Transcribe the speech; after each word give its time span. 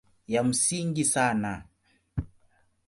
Ya 0.27 0.43
msingi 0.43 1.05
sana 1.05 1.63